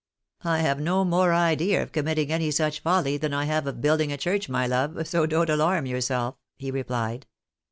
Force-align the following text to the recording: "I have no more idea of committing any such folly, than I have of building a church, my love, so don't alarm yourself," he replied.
"I 0.43 0.61
have 0.61 0.79
no 0.79 1.05
more 1.05 1.31
idea 1.31 1.83
of 1.83 1.91
committing 1.91 2.31
any 2.31 2.49
such 2.49 2.79
folly, 2.79 3.17
than 3.17 3.35
I 3.35 3.45
have 3.45 3.67
of 3.67 3.81
building 3.81 4.11
a 4.11 4.17
church, 4.17 4.49
my 4.49 4.65
love, 4.65 5.07
so 5.07 5.27
don't 5.27 5.47
alarm 5.51 5.85
yourself," 5.85 6.37
he 6.57 6.71
replied. 6.71 7.27